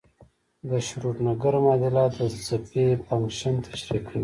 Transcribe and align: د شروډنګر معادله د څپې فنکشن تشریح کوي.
د 0.69 0.71
شروډنګر 0.87 1.53
معادله 1.63 2.03
د 2.15 2.19
څپې 2.45 2.85
فنکشن 3.05 3.55
تشریح 3.67 4.01
کوي. 4.07 4.19